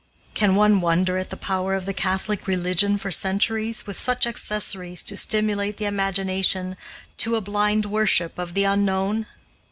Can 0.33 0.55
one 0.55 0.81
wonder 0.81 1.19
at 1.19 1.29
the 1.29 1.37
power 1.37 1.75
of 1.75 1.85
the 1.85 1.93
Catholic 1.93 2.47
religion 2.47 2.97
for 2.97 3.11
centuries, 3.11 3.85
with 3.85 3.99
such 3.99 4.25
accessories 4.25 5.03
to 5.03 5.15
stimulate 5.15 5.77
the 5.77 5.85
imagination 5.85 6.75
to 7.17 7.35
a 7.35 7.39
blind 7.39 7.85
worship 7.85 8.39
of 8.39 8.55
the 8.55 8.63
unknown? 8.63 9.27